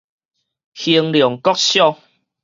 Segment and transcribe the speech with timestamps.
[0.73, 1.99] 興隆國小